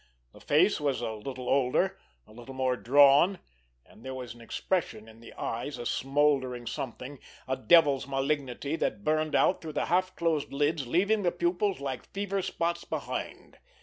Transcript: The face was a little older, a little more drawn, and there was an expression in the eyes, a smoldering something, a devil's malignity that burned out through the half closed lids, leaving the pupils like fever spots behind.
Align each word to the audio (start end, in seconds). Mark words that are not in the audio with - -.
The 0.33 0.41
face 0.41 0.79
was 0.81 1.01
a 1.01 1.11
little 1.11 1.47
older, 1.47 1.95
a 2.25 2.31
little 2.31 2.55
more 2.55 2.75
drawn, 2.75 3.37
and 3.85 4.03
there 4.03 4.15
was 4.15 4.33
an 4.33 4.41
expression 4.41 5.07
in 5.07 5.19
the 5.19 5.31
eyes, 5.33 5.77
a 5.77 5.85
smoldering 5.85 6.65
something, 6.65 7.19
a 7.47 7.55
devil's 7.55 8.07
malignity 8.07 8.75
that 8.77 9.03
burned 9.03 9.35
out 9.35 9.61
through 9.61 9.73
the 9.73 9.85
half 9.85 10.15
closed 10.15 10.51
lids, 10.51 10.87
leaving 10.87 11.21
the 11.21 11.31
pupils 11.31 11.79
like 11.79 12.11
fever 12.13 12.41
spots 12.41 12.83
behind. 12.83 13.59